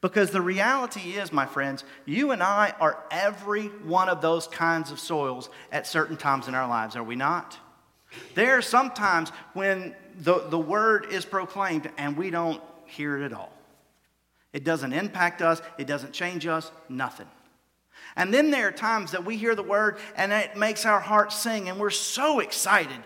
Because 0.00 0.30
the 0.30 0.40
reality 0.40 1.10
is, 1.10 1.30
my 1.30 1.44
friends, 1.44 1.84
you 2.06 2.30
and 2.30 2.42
I 2.42 2.72
are 2.80 3.04
every 3.10 3.66
one 3.66 4.08
of 4.08 4.22
those 4.22 4.46
kinds 4.46 4.90
of 4.90 4.98
soils 4.98 5.50
at 5.70 5.86
certain 5.86 6.16
times 6.16 6.48
in 6.48 6.54
our 6.54 6.66
lives, 6.66 6.96
are 6.96 7.04
we 7.04 7.16
not? 7.16 7.58
There 8.34 8.56
are 8.56 8.62
sometimes 8.62 9.30
when 9.52 9.94
the, 10.20 10.46
the 10.48 10.58
word 10.58 11.06
is 11.10 11.24
proclaimed 11.24 11.90
and 11.98 12.16
we 12.16 12.30
don't 12.30 12.62
hear 12.86 13.18
it 13.18 13.24
at 13.24 13.32
all. 13.32 13.52
It 14.52 14.64
doesn't 14.64 14.92
impact 14.92 15.42
us, 15.42 15.60
it 15.78 15.86
doesn't 15.86 16.12
change 16.12 16.46
us, 16.46 16.70
nothing. 16.88 17.28
And 18.16 18.32
then 18.32 18.50
there 18.50 18.68
are 18.68 18.72
times 18.72 19.12
that 19.12 19.24
we 19.24 19.36
hear 19.36 19.54
the 19.54 19.62
word 19.62 19.98
and 20.16 20.32
it 20.32 20.56
makes 20.56 20.86
our 20.86 21.00
hearts 21.00 21.36
sing 21.36 21.68
and 21.68 21.78
we're 21.78 21.90
so 21.90 22.40
excited. 22.40 22.98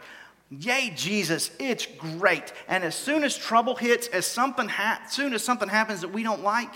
Yay, 0.51 0.93
Jesus, 0.97 1.51
it's 1.59 1.87
great. 1.87 2.53
And 2.69 2.85
as 2.85 2.95
soon 2.95 3.25
as 3.25 3.37
trouble 3.37 3.75
hits, 3.75 4.09
as 4.09 4.27
something 4.27 4.69
ha- 4.69 5.03
soon 5.09 5.33
as 5.33 5.43
something 5.43 5.69
happens 5.69 6.01
that 6.03 6.13
we 6.13 6.23
don't 6.23 6.43
like, 6.43 6.73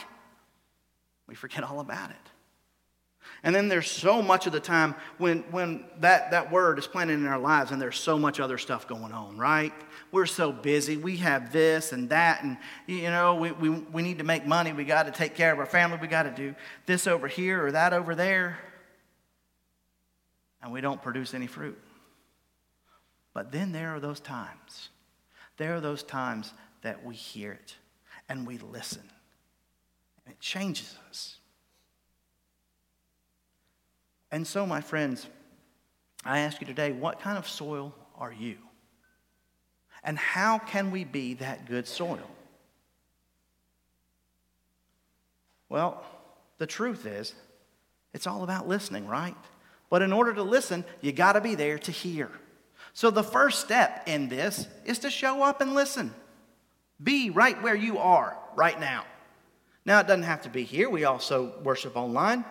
we 1.26 1.34
forget 1.34 1.64
all 1.64 1.80
about 1.80 2.10
it. 2.10 2.16
And 3.44 3.54
then 3.54 3.68
there's 3.68 3.90
so 3.90 4.22
much 4.22 4.46
of 4.46 4.54
the 4.54 4.60
time 4.60 4.94
when, 5.18 5.40
when 5.50 5.84
that, 6.00 6.30
that 6.30 6.50
word 6.50 6.78
is 6.78 6.86
planted 6.86 7.14
in 7.14 7.26
our 7.26 7.38
lives 7.38 7.72
and 7.72 7.80
there's 7.80 7.98
so 7.98 8.18
much 8.18 8.40
other 8.40 8.56
stuff 8.56 8.88
going 8.88 9.12
on, 9.12 9.36
right? 9.36 9.72
We're 10.10 10.24
so 10.24 10.50
busy. 10.50 10.96
We 10.96 11.18
have 11.18 11.52
this 11.52 11.92
and 11.92 12.08
that, 12.08 12.42
and, 12.42 12.56
you 12.86 13.10
know, 13.10 13.34
we, 13.34 13.52
we, 13.52 13.68
we 13.68 14.00
need 14.00 14.16
to 14.18 14.24
make 14.24 14.46
money. 14.46 14.72
We 14.72 14.84
got 14.84 15.02
to 15.04 15.12
take 15.12 15.34
care 15.34 15.52
of 15.52 15.58
our 15.58 15.66
family. 15.66 15.98
We 16.00 16.08
got 16.08 16.22
to 16.22 16.30
do 16.30 16.54
this 16.86 17.06
over 17.06 17.28
here 17.28 17.66
or 17.66 17.72
that 17.72 17.92
over 17.92 18.14
there. 18.14 18.58
And 20.62 20.72
we 20.72 20.80
don't 20.80 21.02
produce 21.02 21.34
any 21.34 21.46
fruit. 21.46 21.78
But 23.34 23.52
then 23.52 23.72
there 23.72 23.94
are 23.94 24.00
those 24.00 24.20
times. 24.20 24.88
There 25.58 25.74
are 25.74 25.80
those 25.82 26.02
times 26.02 26.54
that 26.80 27.04
we 27.04 27.14
hear 27.14 27.52
it 27.52 27.76
and 28.26 28.46
we 28.46 28.56
listen. 28.56 29.02
And 30.24 30.32
it 30.32 30.40
changes 30.40 30.96
us. 31.10 31.36
And 34.34 34.44
so, 34.44 34.66
my 34.66 34.80
friends, 34.80 35.28
I 36.24 36.40
ask 36.40 36.60
you 36.60 36.66
today 36.66 36.90
what 36.90 37.20
kind 37.20 37.38
of 37.38 37.46
soil 37.46 37.94
are 38.18 38.32
you? 38.32 38.56
And 40.02 40.18
how 40.18 40.58
can 40.58 40.90
we 40.90 41.04
be 41.04 41.34
that 41.34 41.66
good 41.66 41.86
soil? 41.86 42.28
Well, 45.68 46.04
the 46.58 46.66
truth 46.66 47.06
is, 47.06 47.32
it's 48.12 48.26
all 48.26 48.42
about 48.42 48.66
listening, 48.66 49.06
right? 49.06 49.36
But 49.88 50.02
in 50.02 50.12
order 50.12 50.34
to 50.34 50.42
listen, 50.42 50.84
you 51.00 51.12
got 51.12 51.34
to 51.34 51.40
be 51.40 51.54
there 51.54 51.78
to 51.78 51.92
hear. 51.92 52.28
So 52.92 53.12
the 53.12 53.22
first 53.22 53.60
step 53.60 54.02
in 54.08 54.28
this 54.28 54.66
is 54.84 54.98
to 54.98 55.10
show 55.10 55.44
up 55.44 55.60
and 55.60 55.74
listen. 55.74 56.12
Be 57.00 57.30
right 57.30 57.62
where 57.62 57.76
you 57.76 57.98
are 57.98 58.36
right 58.56 58.80
now. 58.80 59.04
Now, 59.84 60.00
it 60.00 60.08
doesn't 60.08 60.24
have 60.24 60.42
to 60.42 60.50
be 60.50 60.64
here. 60.64 60.90
We 60.90 61.04
also 61.04 61.54
worship 61.62 61.96
online. 61.96 62.44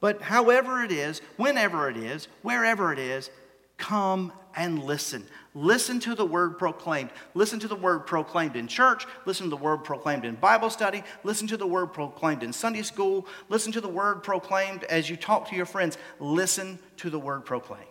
But 0.00 0.22
however 0.22 0.82
it 0.82 0.92
is, 0.92 1.20
whenever 1.36 1.88
it 1.90 1.96
is, 1.96 2.26
wherever 2.42 2.92
it 2.92 2.98
is, 2.98 3.30
come 3.76 4.32
and 4.56 4.82
listen. 4.82 5.26
Listen 5.54 6.00
to 6.00 6.14
the 6.14 6.24
word 6.24 6.58
proclaimed. 6.58 7.10
Listen 7.34 7.58
to 7.60 7.68
the 7.68 7.76
word 7.76 8.00
proclaimed 8.00 8.56
in 8.56 8.68
church. 8.68 9.06
Listen 9.26 9.46
to 9.46 9.50
the 9.50 9.56
word 9.56 9.78
proclaimed 9.78 10.24
in 10.24 10.36
Bible 10.36 10.70
study. 10.70 11.02
Listen 11.24 11.46
to 11.48 11.56
the 11.56 11.66
word 11.66 11.88
proclaimed 11.88 12.42
in 12.42 12.52
Sunday 12.52 12.82
school. 12.82 13.26
Listen 13.48 13.72
to 13.72 13.80
the 13.80 13.88
word 13.88 14.22
proclaimed 14.22 14.84
as 14.84 15.10
you 15.10 15.16
talk 15.16 15.48
to 15.48 15.56
your 15.56 15.66
friends. 15.66 15.98
Listen 16.18 16.78
to 16.98 17.10
the 17.10 17.18
word 17.18 17.44
proclaimed. 17.44 17.86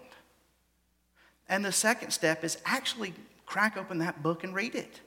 And 1.48 1.66
the 1.66 1.72
second 1.72 2.12
step 2.12 2.44
is 2.44 2.58
actually 2.66 3.14
crack 3.46 3.78
open 3.78 4.00
that 4.00 4.22
book 4.22 4.44
and 4.44 4.54
read 4.54 4.76
it. 4.76 5.02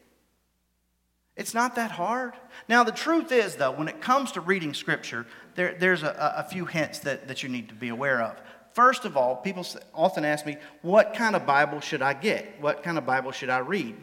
It's 1.36 1.54
not 1.54 1.76
that 1.76 1.90
hard. 1.90 2.34
Now, 2.68 2.84
the 2.84 2.92
truth 2.92 3.32
is, 3.32 3.56
though, 3.56 3.72
when 3.72 3.88
it 3.88 4.00
comes 4.00 4.32
to 4.32 4.40
reading 4.40 4.74
Scripture, 4.74 5.26
there, 5.54 5.74
there's 5.78 6.02
a, 6.02 6.34
a 6.36 6.42
few 6.44 6.66
hints 6.66 7.00
that, 7.00 7.28
that 7.28 7.42
you 7.42 7.48
need 7.48 7.68
to 7.68 7.74
be 7.74 7.88
aware 7.88 8.20
of. 8.20 8.36
First 8.74 9.04
of 9.04 9.16
all, 9.16 9.36
people 9.36 9.66
often 9.94 10.24
ask 10.24 10.46
me, 10.46 10.56
What 10.82 11.14
kind 11.14 11.36
of 11.36 11.46
Bible 11.46 11.80
should 11.80 12.02
I 12.02 12.14
get? 12.14 12.60
What 12.60 12.82
kind 12.82 12.98
of 12.98 13.06
Bible 13.06 13.32
should 13.32 13.50
I 13.50 13.58
read? 13.58 13.96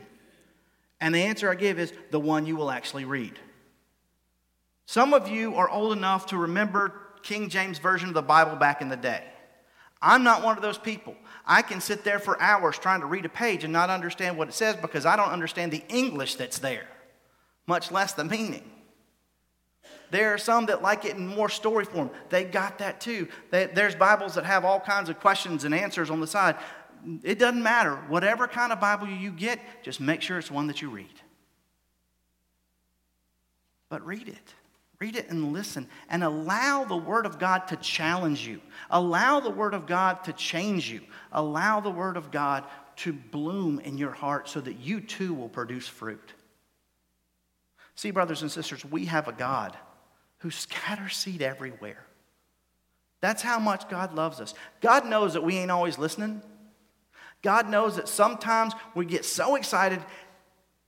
And 1.02 1.16
the 1.16 1.20
answer 1.20 1.50
I 1.50 1.56
give 1.56 1.80
is 1.80 1.94
the 2.12 2.20
one 2.20 2.46
you 2.46 2.56
will 2.56 2.72
actually 2.72 3.06
read. 3.06 3.40
Some 4.86 5.14
of 5.14 5.30
you 5.30 5.56
are 5.56 5.70
old 5.70 5.96
enough 5.96 6.28
to 6.28 6.38
remember 6.38 6.94
King 7.22 7.50
James 7.50 7.78
Version 7.78 8.08
of 8.08 8.16
the 8.16 8.22
Bible 8.22 8.56
back 8.56 8.82
in 8.82 8.90
the 8.90 8.98
day. 8.98 9.24
I'm 10.02 10.24
not 10.24 10.44
one 10.44 10.56
of 10.56 10.64
those 10.64 10.78
people. 10.78 11.16
I 11.46 11.62
can 11.62 11.82
sit 11.82 12.04
there 12.04 12.20
for 12.20 12.42
hours 12.42 12.78
trying 12.78 13.02
to 13.02 13.06
read 13.06 13.26
a 13.26 13.30
page 13.30 13.64
and 13.64 13.74
not 13.74 13.90
understand 13.90 14.38
what 14.38 14.48
it 14.48 14.54
says 14.54 14.76
because 14.78 15.06
I 15.06 15.16
don't 15.16 15.32
understand 15.32 15.72
the 15.72 15.84
English 15.90 16.36
that's 16.36 16.60
there, 16.60 16.88
much 17.70 17.92
less 17.92 18.14
the 18.14 18.26
meaning. 18.26 18.64
There 20.12 20.34
are 20.34 20.40
some 20.40 20.66
that 20.66 20.82
like 20.82 21.06
it 21.06 21.16
in 21.16 21.28
more 21.28 21.50
story 21.50 21.86
form. 21.86 22.10
They 22.30 22.44
got 22.44 22.80
that 22.80 23.00
too. 23.00 23.28
there's 23.52 23.96
Bibles 23.96 24.34
that 24.34 24.46
have 24.46 24.66
all 24.66 24.80
kinds 24.80 25.08
of 25.08 25.20
questions 25.20 25.64
and 25.64 25.74
answers 25.74 26.10
on 26.10 26.20
the 26.20 26.28
side. 26.28 26.58
It 27.24 27.38
doesn't 27.38 27.62
matter. 27.62 27.96
Whatever 28.08 28.48
kind 28.48 28.74
of 28.74 28.82
Bible 28.82 29.08
you 29.08 29.32
get, 29.32 29.60
just 29.84 30.02
make 30.02 30.24
sure 30.24 30.40
it's 30.40 30.52
one 30.52 30.68
that 30.68 30.82
you 30.82 30.90
read. 30.90 31.14
But 33.88 34.06
read 34.06 34.28
it. 34.28 34.54
Read 35.00 35.16
it 35.16 35.30
and 35.30 35.54
listen 35.54 35.88
and 36.10 36.24
allow 36.24 36.84
the 36.84 36.98
Word 36.98 37.26
of 37.26 37.40
God 37.40 37.68
to 37.70 37.78
challenge 37.78 38.46
you. 38.46 38.60
Allow 38.90 39.40
the 39.40 39.50
Word 39.50 39.74
of 39.74 39.86
God 39.86 40.24
to 40.26 40.34
change 40.34 40.90
you. 40.90 41.02
Allow 41.32 41.80
the 41.80 41.92
Word 41.92 42.18
of 42.18 42.32
God 42.32 42.66
to 42.98 43.14
bloom 43.14 43.80
in 43.80 43.98
your 43.98 44.12
heart 44.12 44.50
so 44.50 44.60
that 44.60 44.80
you 44.80 45.00
too 45.00 45.34
will 45.34 45.48
produce 45.48 45.88
fruit. 45.88 46.34
See, 48.00 48.12
brothers 48.12 48.44
and 48.44 48.50
sisters, 48.50 48.86
we 48.86 49.08
have 49.08 49.28
a 49.28 49.34
God 49.34 49.76
who 50.38 50.52
scatters 50.52 51.18
seed 51.18 51.42
everywhere. 51.42 52.06
That's 53.20 53.42
how 53.42 53.60
much 53.60 53.90
God 53.90 54.16
loves 54.16 54.40
us. 54.40 54.54
God 54.80 55.06
knows 55.06 55.34
that 55.34 55.44
we 55.44 55.58
ain't 55.58 55.70
always 55.70 55.98
listening. 55.98 56.42
God 57.42 57.68
knows 57.68 57.98
that 57.98 58.08
sometimes 58.08 58.74
we 58.96 59.04
get 59.04 59.26
so 59.26 59.56
excited 59.56 60.00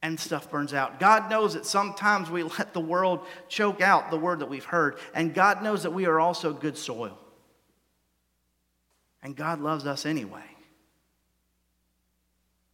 and 0.01 0.18
stuff 0.18 0.50
burns 0.50 0.74
out. 0.74 1.01
God 1.01 1.30
knows 1.30 1.53
that 1.56 1.65
sometimes 1.65 2.32
we 2.32 2.44
let 2.58 2.74
the 2.74 2.80
world 2.80 3.27
choke 3.50 3.82
out 3.82 4.10
the 4.10 4.18
word 4.18 4.39
that 4.39 4.50
we've 4.50 4.63
heard. 4.63 4.98
And 5.13 5.34
God 5.34 5.62
knows 5.62 5.84
that 5.84 5.91
we 5.91 6.06
are 6.06 6.18
also 6.18 6.53
good 6.53 6.77
soil. 6.77 7.20
And 9.22 9.36
God 9.36 9.60
loves 9.60 9.86
us 9.86 10.06
anyway. 10.06 10.46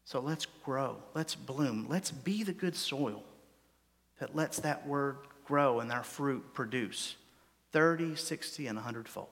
So 0.06 0.20
let's 0.20 0.46
grow, 0.64 0.98
let's 1.16 1.34
bloom, 1.34 1.88
let's 1.90 2.12
be 2.12 2.44
the 2.44 2.54
good 2.54 2.76
soil 2.76 3.24
that 4.20 4.36
lets 4.36 4.60
that 4.60 4.88
word 4.88 5.18
grow 5.46 5.80
and 5.80 5.92
our 5.92 6.04
fruit 6.04 6.54
produce 6.54 7.16
30, 7.72 8.16
60, 8.16 8.68
and 8.68 8.78
100 8.78 9.08
fold. 9.08 9.28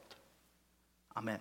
Amen. 1.18 1.40